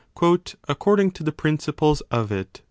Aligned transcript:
I 0.19 0.25
mean 0.25 0.39
according 0.67 1.11
to 1.11 1.23
the 1.23 1.31
principles 1.31 2.01
of 2.09 2.31
it 2.31 2.59